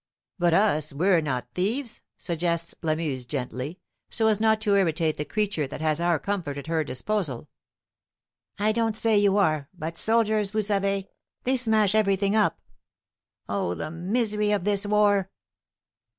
[0.39, 5.67] "But us, we're not thieves," suggests Lamuse gently, so as not to irritate the creature
[5.67, 7.49] that has our comfort at her disposal.
[8.57, 11.03] "I don't say you are, but soldiers, vous savez,
[11.43, 12.59] they smash everything up.
[13.47, 15.29] Oh, the misery of this war!"